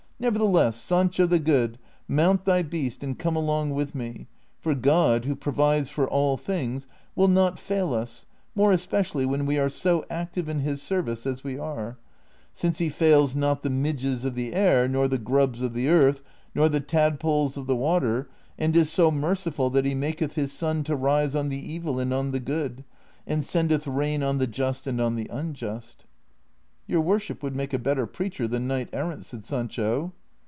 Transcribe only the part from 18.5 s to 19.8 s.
and is so merciful